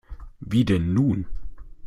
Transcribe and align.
Wie 0.39 0.65
denn 0.65 0.95
nun? 0.95 1.27